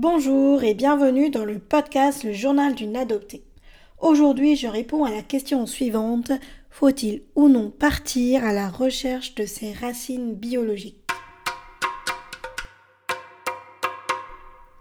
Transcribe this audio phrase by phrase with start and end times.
[0.00, 3.42] Bonjour et bienvenue dans le podcast Le journal d'une adoptée.
[3.98, 6.30] Aujourd'hui, je réponds à la question suivante.
[6.70, 11.02] Faut-il ou non partir à la recherche de ses racines biologiques?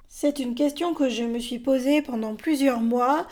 [0.07, 3.25] C'est une question que je me suis posée pendant plusieurs mois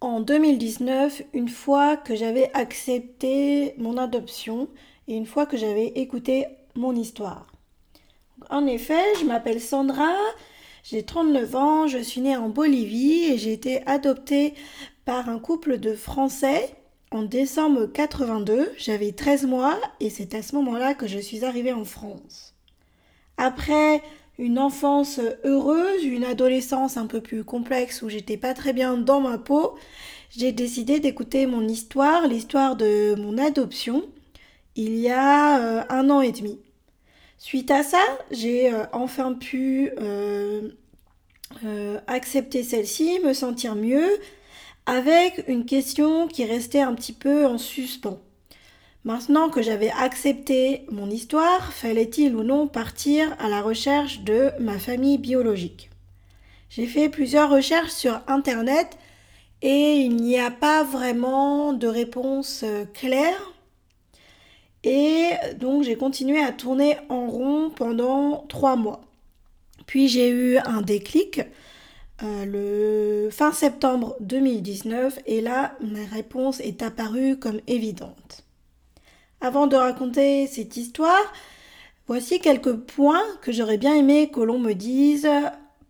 [0.00, 4.68] en 2019, une fois que j'avais accepté mon adoption
[5.06, 7.46] et une fois que j'avais écouté mon histoire.
[8.50, 10.16] En effet, je m'appelle Sandra,
[10.84, 14.54] j'ai 39 ans, je suis née en Bolivie et j'ai été adoptée
[15.04, 16.74] par un couple de Français
[17.10, 18.72] en décembre 82.
[18.76, 22.54] J'avais 13 mois et c'est à ce moment-là que je suis arrivée en France.
[23.36, 24.02] Après
[24.38, 29.20] une enfance heureuse, une adolescence un peu plus complexe où j'étais pas très bien dans
[29.20, 29.74] ma peau,
[30.30, 34.04] j'ai décidé d'écouter mon histoire, l'histoire de mon adoption,
[34.76, 36.60] il y a euh, un an et demi.
[37.38, 38.02] Suite à ça,
[38.32, 40.70] j'ai euh, enfin pu euh,
[41.64, 44.18] euh, accepter celle-ci, me sentir mieux,
[44.86, 48.18] avec une question qui restait un petit peu en suspens.
[49.04, 54.80] Maintenant que j'avais accepté mon histoire, fallait-il ou non partir à la recherche de ma
[54.80, 55.90] famille biologique?
[56.70, 58.98] J'ai fait plusieurs recherches sur Internet
[59.62, 62.64] et il n'y a pas vraiment de réponse
[62.94, 63.52] claire
[64.84, 69.00] et donc j'ai continué à tourner en rond pendant trois mois.
[69.86, 71.40] Puis j'ai eu un déclic
[72.22, 78.44] euh, le fin septembre 2019 et là ma réponse est apparue comme évidente.
[79.40, 81.32] Avant de raconter cette histoire,
[82.08, 85.28] voici quelques points que j'aurais bien aimé que l'on me dise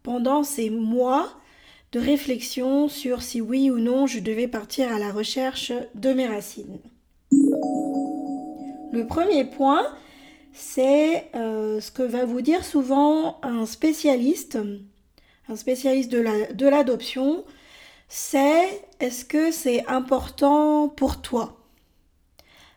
[0.02, 1.32] pendant ces mois
[1.92, 6.26] de réflexion sur si oui ou non je devais partir à la recherche de mes
[6.26, 6.78] racines.
[8.90, 9.86] Le premier point,
[10.52, 14.58] c'est euh, ce que va vous dire souvent un spécialiste,
[15.48, 17.44] un spécialiste de l'adoption,
[18.08, 21.58] c'est est-ce que c'est important pour toi?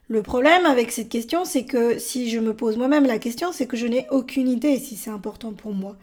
[0.10, 3.66] Le problème avec cette question, c'est que si je me pose moi-même la question, c'est
[3.66, 5.96] que je n'ai aucune idée si c'est important pour moi.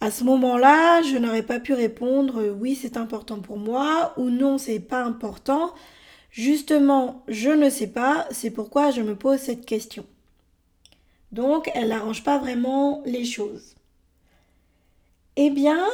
[0.00, 4.58] À ce moment-là, je n'aurais pas pu répondre oui, c'est important pour moi ou non,
[4.58, 5.72] c'est pas important
[6.32, 10.06] Justement, je ne sais pas, c'est pourquoi je me pose cette question.
[11.30, 13.74] Donc, elle n'arrange pas vraiment les choses.
[15.36, 15.86] Eh bien,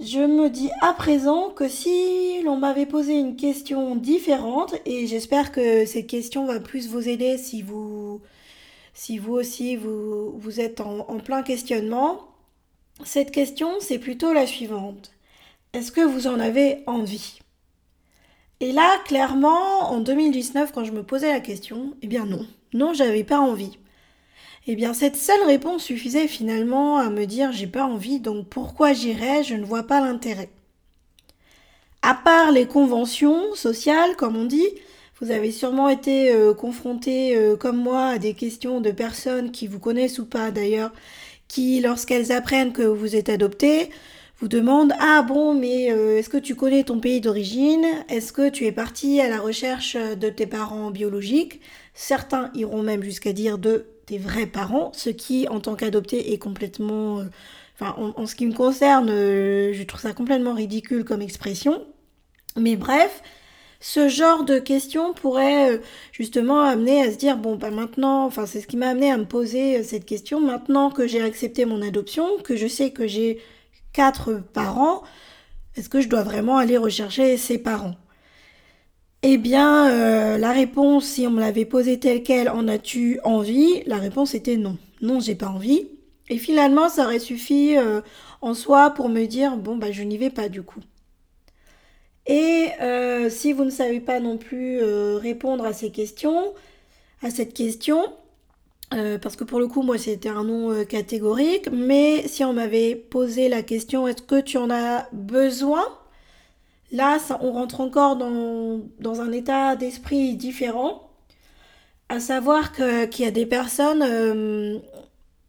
[0.00, 5.52] je me dis à présent que si l'on m'avait posé une question différente, et j'espère
[5.52, 8.22] que cette question va plus vous aider si vous,
[8.94, 12.28] si vous aussi vous, vous êtes en, en plein questionnement,
[13.04, 15.12] cette question c'est plutôt la suivante.
[15.74, 17.40] Est-ce que vous en avez envie?
[18.60, 22.92] Et là, clairement, en 2019, quand je me posais la question, eh bien non, non,
[22.94, 23.78] j'avais pas envie.
[24.66, 28.92] Eh bien, cette seule réponse suffisait finalement à me dire j'ai pas envie, donc pourquoi
[28.92, 29.42] j'irais?
[29.42, 30.50] Je ne vois pas l'intérêt.
[32.02, 34.68] À part les conventions sociales, comme on dit,
[35.20, 39.66] vous avez sûrement été euh, confronté, euh, comme moi, à des questions de personnes qui
[39.66, 40.92] vous connaissent ou pas d'ailleurs,
[41.48, 43.90] qui, lorsqu'elles apprennent que vous êtes adopté,
[44.40, 47.84] vous demande Ah bon, mais euh, est-ce que tu connais ton pays d'origine?
[48.08, 51.60] Est-ce que tu es parti à la recherche de tes parents biologiques?
[51.92, 56.38] Certains iront même jusqu'à dire de tes vrais parents, ce qui, en tant qu'adopté, est
[56.38, 57.20] complètement.
[57.20, 57.24] Euh,
[57.78, 61.84] enfin, en, ce qui me concerne, euh, je trouve ça complètement ridicule comme expression.
[62.56, 63.22] Mais bref,
[63.80, 65.80] ce genre de questions pourrait
[66.12, 69.16] justement amener à se dire bon bah maintenant, enfin c'est ce qui m'a amené à
[69.18, 73.40] me poser cette question maintenant que j'ai accepté mon adoption, que je sais que j'ai
[73.92, 75.02] quatre parents,
[75.76, 77.94] est-ce que je dois vraiment aller rechercher ses parents?
[79.22, 83.82] Eh bien, euh, la réponse, si on me l'avait posée telle qu'elle, en as-tu envie?
[83.86, 84.78] La réponse était non.
[85.02, 85.88] Non, j'ai pas envie.
[86.30, 88.00] Et finalement, ça aurait suffi euh,
[88.40, 90.80] en soi pour me dire, bon, bah, je n'y vais pas du coup.
[92.26, 94.82] Et euh, si vous ne savez pas non plus
[95.16, 96.54] répondre à ces questions,
[97.22, 98.02] à cette question,
[98.92, 101.68] euh, parce que pour le coup, moi, c'était un nom euh, catégorique.
[101.70, 105.84] Mais si on m'avait posé la question, est-ce que tu en as besoin?
[106.92, 111.08] Là, on rentre encore dans, dans un état d'esprit différent.
[112.08, 114.78] À savoir qu'il y a des personnes euh,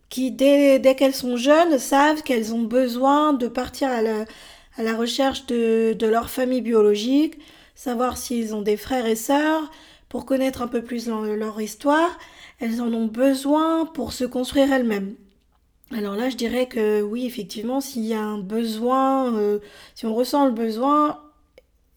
[0.09, 4.25] qui, dès, dès qu'elles sont jeunes, savent qu'elles ont besoin de partir à la,
[4.77, 7.39] à la recherche de, de leur famille biologique,
[7.73, 9.71] savoir s'ils ont des frères et sœurs,
[10.11, 12.19] pour connaître un peu plus leur histoire
[12.59, 15.15] elles en ont besoin pour se construire elles-mêmes.
[15.91, 19.59] Alors là, je dirais que oui, effectivement, s'il y a un besoin, euh,
[19.95, 21.21] si on ressent le besoin,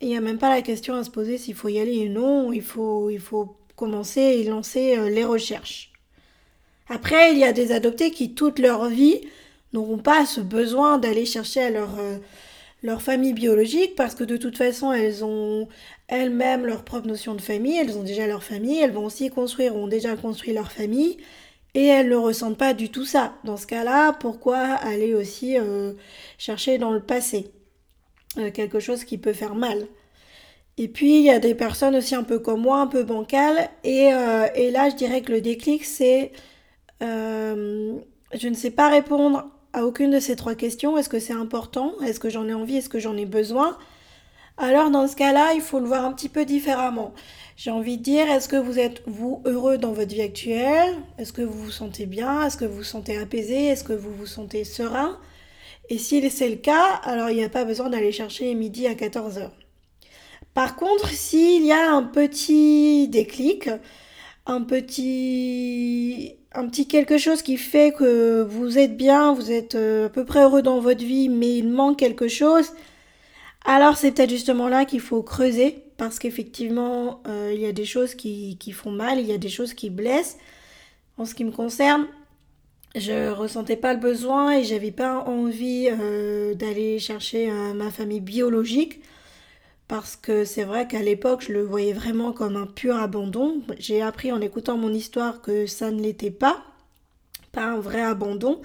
[0.01, 2.13] il n'y a même pas la question à se poser s'il faut y aller ou
[2.13, 5.93] non, il faut, il faut commencer et lancer euh, les recherches.
[6.89, 9.21] Après, il y a des adoptés qui, toute leur vie,
[9.73, 12.19] n'auront pas ce besoin d'aller chercher à leur, euh,
[12.85, 15.69] leur famille biologique parce que de toute façon, elles ont
[16.07, 19.75] elles-mêmes leur propre notion de famille, elles ont déjà leur famille, elles vont aussi construire,
[19.75, 21.17] ont déjà construit leur famille
[21.73, 23.37] et elles ne ressentent pas du tout ça.
[23.43, 25.95] Dans ce cas-là, pourquoi aller aussi euh,
[26.37, 27.51] chercher dans le passé
[28.37, 29.87] euh, quelque chose qui peut faire mal?
[30.77, 33.71] Et puis, il y a des personnes aussi un peu comme moi, un peu bancales.
[33.83, 36.33] Et, euh, et là, je dirais que le déclic, c'est
[37.01, 40.97] je ne sais pas répondre à aucune de ces trois questions.
[40.97, 41.93] Est-ce que c'est important?
[42.05, 42.77] Est-ce que j'en ai envie?
[42.77, 43.77] Est-ce que j'en ai besoin?
[44.57, 47.13] Alors, dans ce cas-là, il faut le voir un petit peu différemment.
[47.57, 50.95] J'ai envie de dire, est-ce que vous êtes, vous, heureux dans votre vie actuelle?
[51.19, 52.47] Est-ce que vous vous sentez bien?
[52.47, 53.67] Est-ce que vous vous sentez apaisé?
[53.67, 55.19] Est-ce que vous vous sentez serein?
[55.91, 58.95] Et si c'est le cas, alors il n'y a pas besoin d'aller chercher midi à
[58.95, 59.51] 14h.
[60.55, 63.69] Par contre, s'il y a un petit déclic,
[64.47, 70.07] un petit, un petit quelque chose qui fait que vous êtes bien, vous êtes euh,
[70.07, 72.73] à peu près heureux dans votre vie, mais il manque quelque chose,
[73.65, 77.85] alors c'est peut-être justement là qu'il faut creuser parce qu'effectivement, euh, il y a des
[77.85, 80.39] choses qui, font mal, il y a des choses qui blessent.
[81.17, 82.09] En ce qui me concerne,
[82.97, 89.01] je ressentais pas le besoin et j'avais pas envie euh, d'aller chercher ma famille biologique
[89.89, 93.63] parce que c'est vrai qu'à l'époque, je le voyais vraiment comme un pur abandon.
[93.79, 96.63] J'ai appris en écoutant mon histoire que ça ne l'était pas,
[97.53, 98.61] pas un vrai abandon.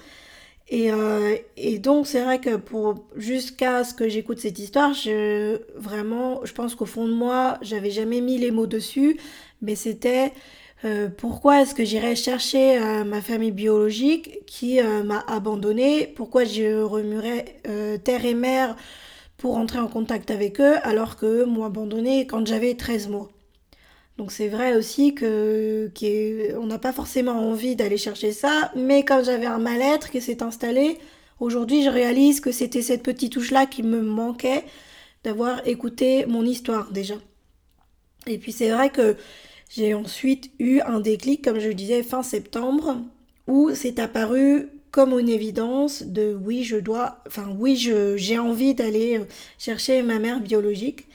[0.70, 1.36] Et, euh,
[1.80, 6.74] donc c'est vrai que pour jusqu'à ce que j'écoute cette histoire, je vraiment, je pense
[6.76, 9.18] qu'au fond de moi, j'avais jamais mis les mots dessus,
[9.62, 10.32] mais c'était
[10.84, 16.06] euh, pourquoi est-ce que j'irais chercher euh, ma famille biologique qui m'a abandonnée?
[16.06, 17.56] Pourquoi je remuerais
[18.04, 18.76] terre et mer
[19.40, 23.30] pour entrer en contact avec eux alors qu'eux m'ont abandonné quand j'avais 13 mois
[24.20, 29.24] donc c'est vrai aussi que qu'on n'a pas forcément envie d'aller chercher ça, mais quand
[29.24, 30.98] j'avais un mal-être qui s'est installé,
[31.38, 34.64] aujourd'hui je réalise que c'était cette petite touche-là qui me manquait
[35.24, 37.14] d'avoir écouté mon histoire déjà.
[38.26, 39.16] Et puis c'est vrai que
[39.70, 42.98] j'ai ensuite eu un déclic, comme je le disais, fin septembre,
[43.46, 49.20] où c'est apparu comme une évidence de oui, je dois, enfin oui, j'ai envie d'aller
[49.58, 51.06] chercher ma mère biologique.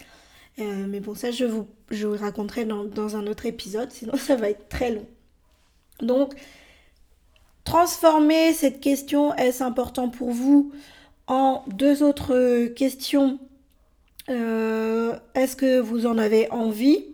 [0.59, 4.15] Euh, mais bon, ça, je vous, je vous raconterai dans, dans, un autre épisode, sinon
[4.15, 5.05] ça va être très long.
[6.01, 6.33] Donc,
[7.65, 10.71] transformer cette question, est-ce important pour vous,
[11.27, 13.39] en deux autres questions?
[14.29, 17.05] Euh, est-ce que vous en avez envie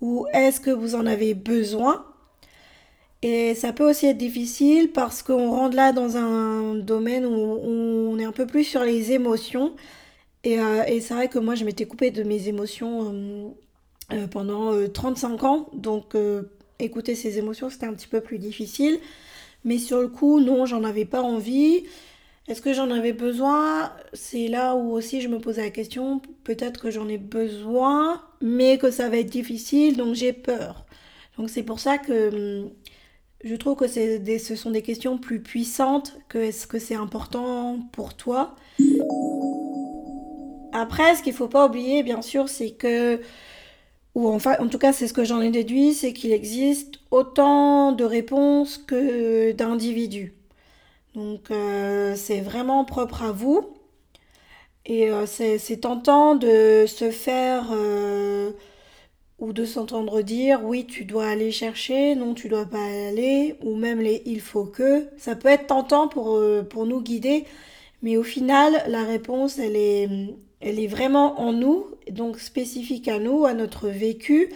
[0.00, 2.07] ou est-ce que vous en avez besoin?
[3.22, 8.18] Et ça peut aussi être difficile parce qu'on rentre là dans un domaine où on
[8.18, 9.74] est un peu plus sur les émotions
[10.46, 13.48] euh, et, c'est vrai que moi, je m'étais coupée de mes émotions euh,
[14.12, 15.68] euh, pendant 35 ans.
[15.72, 16.16] Donc,
[16.78, 18.98] écouter ces émotions, c'était un petit peu plus difficile.
[19.64, 21.84] Mais sur le coup, non, j'en avais pas envie.
[22.48, 23.92] Est-ce que j'en avais besoin?
[24.14, 26.22] C'est là où aussi je me posais la question.
[26.44, 30.86] Peut-être que j'en ai besoin, mais que ça va être difficile, donc j'ai peur.
[31.36, 32.70] Donc c'est pour ça que hum,
[33.44, 38.14] je trouve que ce sont des questions plus puissantes que est-ce que c'est important pour
[38.14, 38.56] toi.
[40.72, 43.20] Après, ce qu'il faut pas oublier, bien sûr, c'est que,
[44.14, 47.92] ou enfin, en tout cas, c'est ce que j'en ai déduit, c'est qu'il existe autant
[47.92, 50.34] de réponses que d'individus.
[51.14, 53.74] Donc, euh, c'est vraiment propre à vous.
[54.86, 58.52] Et euh, c'est tentant de se faire euh,
[59.38, 63.76] ou de s'entendre dire oui, tu dois aller chercher, non, tu dois pas aller, ou
[63.76, 65.06] même les il faut que.
[65.16, 66.40] Ça peut être tentant pour,
[66.70, 67.44] pour nous guider,
[68.02, 70.08] mais au final, la réponse, elle est,
[70.60, 74.52] elle est vraiment en nous, donc spécifique à nous, à notre vécu,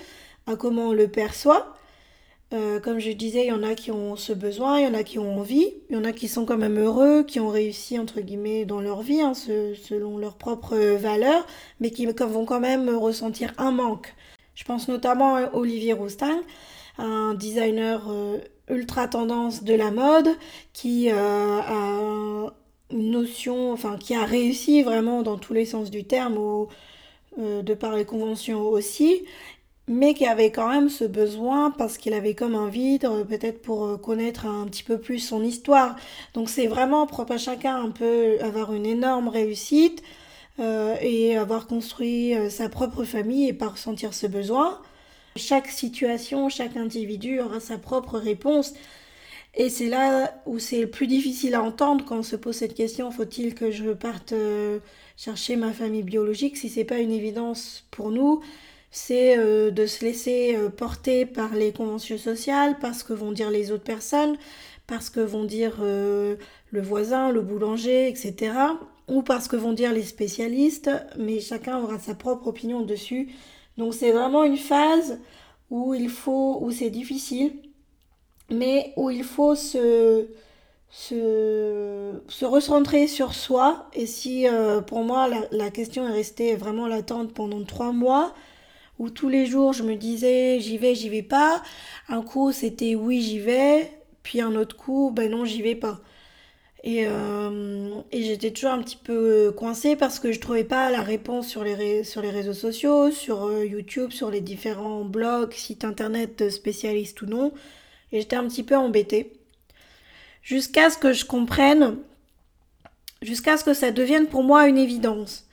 [0.46, 1.76] à comment on le perçoit.
[2.52, 4.94] Euh, comme je disais, il y en a qui ont ce besoin, il y en
[4.94, 7.48] a qui ont envie, il y en a qui sont quand même heureux, qui ont
[7.48, 11.46] réussi entre guillemets dans leur vie, hein, selon leurs propres valeurs,
[11.80, 14.14] mais qui vont quand même ressentir un manque.
[14.54, 16.42] Je pense notamment à Olivier Roustin,
[16.98, 20.28] un designer euh, ultra tendance de la mode,
[20.72, 22.52] qui euh, a
[22.90, 26.66] une notion, enfin, qui a réussi vraiment dans tous les sens du terme,
[27.38, 29.24] euh, de par les conventions aussi,
[29.88, 33.62] mais qui avait quand même ce besoin parce qu'il avait comme un vide, euh, peut-être
[33.62, 35.96] pour euh, connaître un petit peu plus son histoire.
[36.34, 40.02] Donc c'est vraiment propre à chacun un peu avoir une énorme réussite
[40.58, 44.80] et avoir construit sa propre famille et pas ressentir ce besoin.
[45.36, 48.74] Chaque situation, chaque individu aura sa propre réponse.
[49.54, 52.74] Et c'est là où c'est le plus difficile à entendre quand on se pose cette
[52.74, 54.78] question faut-il que je parte euh,
[55.16, 56.56] chercher ma famille biologique?
[56.56, 58.40] Si c'est pas une évidence pour nous,
[58.90, 63.32] c'est euh, de se laisser euh, porter par les conventions sociales, par ce que vont
[63.32, 64.36] dire les autres personnes,
[64.86, 66.36] parce que vont dire euh,
[66.70, 68.52] le voisin, le boulanger, etc.
[69.08, 73.32] Ou parce que vont dire les spécialistes, mais chacun aura sa propre opinion dessus.
[73.76, 75.18] Donc c'est vraiment une phase
[75.70, 77.54] où il faut, où c'est difficile,
[78.50, 80.26] mais où il faut se,
[80.90, 83.88] se, se recentrer sur soi.
[83.94, 88.34] Et si euh, pour moi la, la, question est restée vraiment latente pendant trois mois,
[88.98, 91.62] où tous les jours je me disais j'y vais, j'y vais pas,
[92.08, 93.90] un coup c'était oui j'y vais,
[94.22, 96.00] puis un autre coup ben non j'y vais pas.
[96.84, 101.00] Et, euh, et j'étais toujours un petit peu coincée parce que je trouvais pas la
[101.02, 105.84] réponse sur les, sur les réseaux sociaux, sur euh, YouTube, sur les différents blogs, sites
[105.84, 107.52] internet spécialistes ou non.
[108.10, 109.32] Et j'étais un petit peu embêtée
[110.42, 111.98] jusqu'à ce que je comprenne,
[113.22, 115.46] jusqu'à ce que ça devienne pour moi une évidence.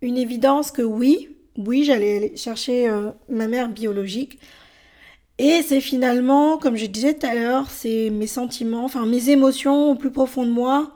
[0.00, 4.38] Une évidence que oui, oui, j'allais aller chercher euh, ma mère biologique.
[5.42, 9.90] Et c'est finalement, comme je disais tout à l'heure, c'est mes sentiments, enfin mes émotions
[9.90, 10.94] au plus profond de moi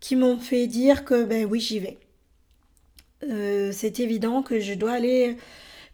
[0.00, 1.96] qui m'ont fait dire que ben oui, j'y vais.
[3.22, 5.36] Euh, c'est évident que je dois aller,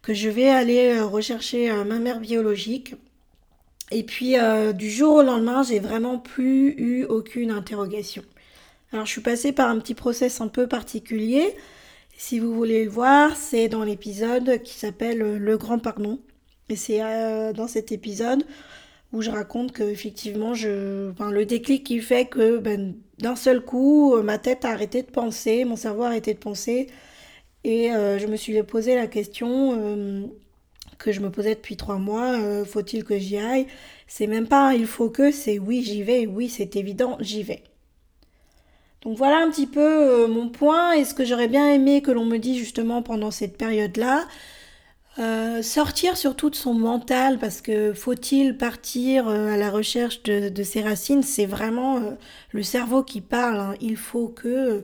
[0.01, 2.95] que je vais aller euh, rechercher ma mère biologique.
[3.91, 8.23] Et puis euh, du jour au lendemain, j'ai vraiment plus eu aucune interrogation.
[8.95, 11.55] Alors je suis passée par un petit process un peu particulier.
[12.17, 16.19] Si vous voulez le voir, c'est dans l'épisode qui s'appelle Le Grand Pardon.
[16.73, 18.45] Et c'est euh, dans cet épisode
[19.13, 24.17] où je raconte que effectivement, je, le déclic qui fait que ben, d'un seul coup,
[24.23, 26.89] ma tête a arrêté de penser, mon cerveau a arrêté de penser,
[27.65, 30.31] et euh, je me suis posé la question
[31.03, 33.67] que je me posais depuis trois mois, euh, faut-il que j'y aille?
[34.07, 37.63] C'est même pas il faut que, c'est oui j'y vais, oui c'est évident, j'y vais.
[39.03, 42.13] Donc voilà un petit peu euh, mon point et ce que j'aurais bien aimé que
[42.13, 44.27] l'on me dise justement pendant cette période-là.
[45.19, 50.81] Euh, sortir surtout de son mental parce que faut-il partir à la recherche de, ses
[50.83, 51.23] racines?
[51.23, 52.01] C'est vraiment
[52.51, 53.75] le cerveau qui parle hein.
[53.81, 54.83] il faut que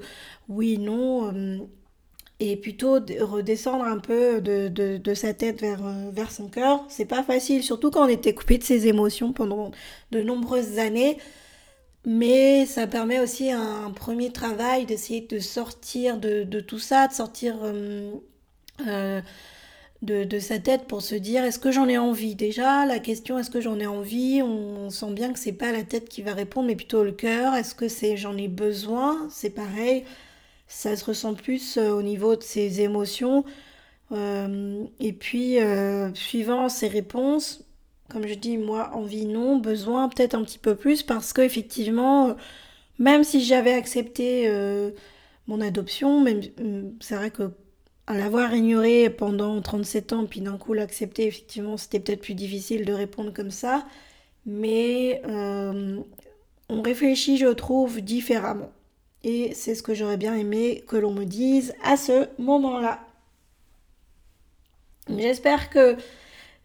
[0.49, 1.33] oui non
[2.41, 6.85] et plutôt redescendre un peu de, sa tête vers, euh, son cœur.
[6.89, 9.73] C'est pas facile, surtout quand on était coupé de ses émotions pendant
[10.13, 11.19] de nombreuses années.
[12.05, 17.57] Mais ça permet aussi un, premier travail d'essayer de sortir de, tout ça, de sortir
[17.63, 18.13] euh,
[18.87, 19.21] euh,
[20.03, 23.51] de, sa tête pour se dire est-ce que j'en ai envie Déjà, la question est-ce
[23.51, 24.43] que j'en ai envie?
[24.43, 27.55] On, sent bien que c'est pas la tête qui va répondre, mais plutôt le cœur.
[27.55, 29.29] Est-ce que c'est j'en ai besoin?
[29.31, 30.05] C'est pareil.
[30.67, 33.45] Ça se ressent plus euh, au niveau de ses émotions.
[34.13, 37.65] Euh, et puis, euh, suivant ses réponses,
[38.09, 42.37] comme je dis, moi, envie non, besoin peut-être un petit peu plus, parce qu'effectivement,
[42.99, 44.51] même si j'avais accepté
[45.47, 46.41] mon adoption, même
[47.01, 47.53] c'est vrai que
[48.09, 52.85] à l'avoir ignoré pendant 37 ans, puis d'un coup l'accepter, effectivement, c'était peut-être plus difficile
[52.85, 53.87] de répondre comme ça.
[54.47, 58.73] Mais on réfléchit, je trouve, différemment.
[59.25, 63.01] Et c'est ce que j'aurais bien aimé que l'on me dise à ce moment-là.
[65.09, 65.97] J'espère que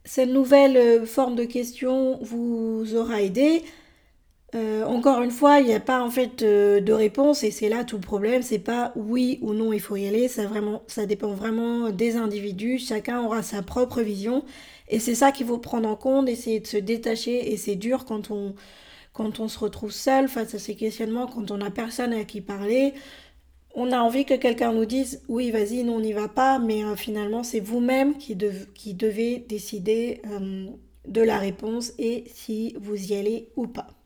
[0.05, 3.63] cette nouvelle euh, forme de question vous aura aidé.
[4.55, 7.69] Euh, encore une fois, il n'y a pas en fait euh, de réponse et c'est
[7.69, 8.43] là tout le problème.
[8.43, 10.27] C'est pas oui ou non il faut y aller.
[10.27, 12.79] Ça dépend vraiment des individus.
[12.79, 14.43] Chacun aura sa propre vision
[14.89, 16.29] et c'est ça qu'il faut prendre en compte.
[16.29, 18.55] Essayer de se détacher et c'est dur quand on
[19.13, 22.41] quand on se retrouve seul face à ces questionnements, quand on n'a personne à qui
[22.41, 22.93] parler,
[23.75, 26.83] on a envie que quelqu'un nous dise oui, vas-y, non, on n'y va pas, mais
[26.83, 30.21] euh, finalement, c'est vous-même qui, devez décider
[31.07, 34.02] de la réponse et si vous y allez ou pas.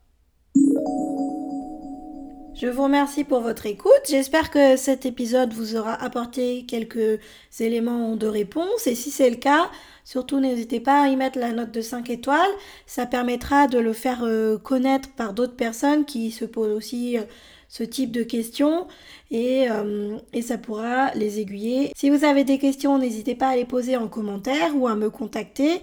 [2.60, 3.92] Je vous remercie pour votre écoute.
[4.10, 7.20] J'espère que cet épisode vous aura apporté quelques
[7.60, 8.88] éléments de réponse.
[8.88, 9.70] Et si c'est le cas,
[10.04, 12.50] surtout n'hésitez pas à y mettre la note de 5 étoiles.
[12.88, 17.22] Ça permettra de le faire euh, connaître par d'autres personnes qui se posent aussi euh,
[17.70, 18.88] ce type de questions
[19.30, 21.92] et, euh, et, ça pourra les aiguiller.
[21.96, 25.12] Si vous avez des questions, n'hésitez pas à les poser en commentaire ou à me
[25.12, 25.80] contacter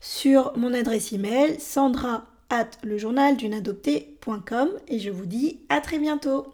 [0.00, 6.52] sur mon adresse email sandra at lejournaldunadopté.com et je vous dis à très bientôt.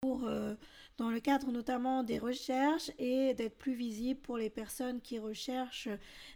[0.00, 0.54] Pour, euh,
[0.98, 5.88] dans le cadre notamment des recherches et d'être plus visible pour les personnes qui recherchent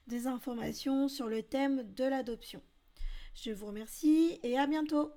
[0.06, 2.62] des informations sur le thème de l'adoption.
[3.34, 5.12] Je vous remercie et à bientôt.